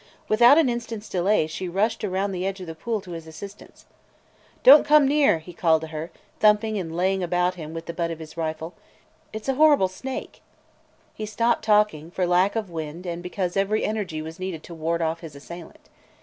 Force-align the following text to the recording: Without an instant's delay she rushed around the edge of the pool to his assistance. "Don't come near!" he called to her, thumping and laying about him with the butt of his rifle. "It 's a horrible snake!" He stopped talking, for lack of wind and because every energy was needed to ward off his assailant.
Without 0.27 0.57
an 0.57 0.67
instant's 0.67 1.07
delay 1.07 1.45
she 1.45 1.69
rushed 1.69 2.03
around 2.03 2.31
the 2.31 2.43
edge 2.43 2.59
of 2.59 2.65
the 2.65 2.73
pool 2.73 3.01
to 3.01 3.11
his 3.11 3.27
assistance. 3.27 3.85
"Don't 4.63 4.83
come 4.83 5.07
near!" 5.07 5.37
he 5.37 5.53
called 5.53 5.81
to 5.81 5.89
her, 5.89 6.09
thumping 6.39 6.79
and 6.79 6.97
laying 6.97 7.21
about 7.21 7.53
him 7.53 7.71
with 7.71 7.85
the 7.85 7.93
butt 7.93 8.09
of 8.09 8.17
his 8.17 8.35
rifle. 8.35 8.73
"It 9.31 9.45
's 9.45 9.49
a 9.49 9.53
horrible 9.53 9.87
snake!" 9.89 10.41
He 11.13 11.27
stopped 11.27 11.63
talking, 11.63 12.09
for 12.09 12.25
lack 12.25 12.55
of 12.55 12.71
wind 12.71 13.05
and 13.05 13.21
because 13.21 13.55
every 13.55 13.85
energy 13.85 14.23
was 14.23 14.39
needed 14.39 14.63
to 14.63 14.73
ward 14.73 15.03
off 15.03 15.19
his 15.19 15.35
assailant. 15.35 15.87